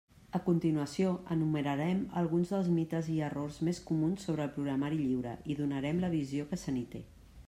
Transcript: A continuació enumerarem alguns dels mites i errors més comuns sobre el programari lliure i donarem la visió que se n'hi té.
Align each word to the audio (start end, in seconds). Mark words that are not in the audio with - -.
A 0.37 0.39
continuació 0.45 1.09
enumerarem 1.35 1.99
alguns 2.21 2.53
dels 2.55 2.71
mites 2.77 3.09
i 3.15 3.17
errors 3.27 3.59
més 3.67 3.81
comuns 3.91 4.25
sobre 4.29 4.47
el 4.49 4.53
programari 4.57 4.99
lliure 5.03 5.35
i 5.53 5.59
donarem 5.61 6.01
la 6.07 6.11
visió 6.15 6.49
que 6.55 6.61
se 6.63 6.75
n'hi 6.79 6.87
té. 6.97 7.07